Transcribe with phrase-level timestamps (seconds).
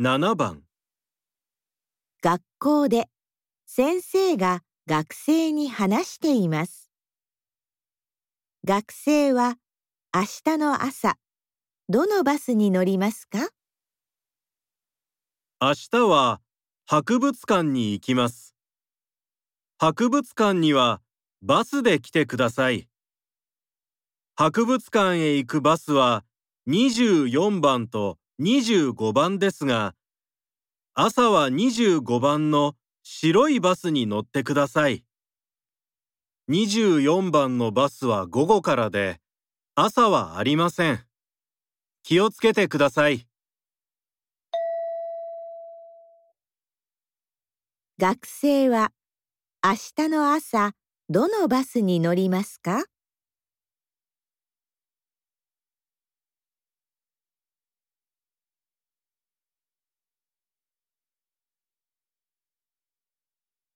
[0.00, 0.62] 7番
[2.22, 3.08] 学校で
[3.66, 6.92] 先生が学生に話しています。
[8.64, 9.56] 学生は
[10.14, 10.22] 明
[10.54, 11.16] 日の朝、
[11.88, 13.48] どのバスに乗りますか？
[15.60, 16.40] 明日は
[16.86, 18.54] 博物館に行きます。
[19.78, 21.00] 博物館には
[21.42, 22.88] バスで来てください。
[24.36, 26.24] 博物館へ行くバスは
[26.68, 29.96] 24番と25番ですが、
[30.94, 35.04] 朝は25番の白いバスに乗ってください。
[36.48, 39.20] 24番のバスは午後からで、
[39.74, 41.04] 朝はありません。
[42.04, 43.26] 気をつけてください。
[47.98, 48.92] 学生は
[49.64, 49.72] 明
[50.06, 50.74] 日の朝、
[51.08, 52.84] どのバスに乗りますか？